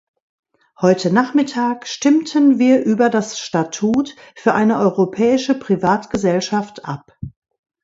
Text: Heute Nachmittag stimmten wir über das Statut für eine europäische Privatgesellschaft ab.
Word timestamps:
Heute 0.79 1.13
Nachmittag 1.13 1.87
stimmten 1.87 2.57
wir 2.57 2.83
über 2.83 3.11
das 3.11 3.37
Statut 3.37 4.15
für 4.35 4.55
eine 4.55 4.79
europäische 4.79 5.53
Privatgesellschaft 5.53 6.85
ab. 6.85 7.15